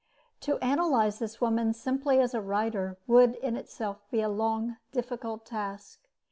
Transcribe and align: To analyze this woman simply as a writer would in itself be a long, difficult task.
To 0.39 0.57
analyze 0.63 1.19
this 1.19 1.39
woman 1.39 1.75
simply 1.75 2.19
as 2.19 2.33
a 2.33 2.41
writer 2.41 2.97
would 3.05 3.35
in 3.35 3.55
itself 3.55 4.01
be 4.09 4.19
a 4.21 4.29
long, 4.29 4.77
difficult 4.91 5.45
task. 5.45 5.99